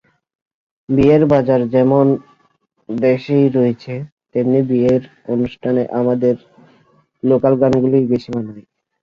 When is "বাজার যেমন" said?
1.25-2.05